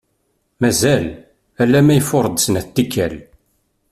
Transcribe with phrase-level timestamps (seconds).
[0.61, 1.05] Mazal,
[1.61, 3.15] alamma ifuṛ-d snat tikkal.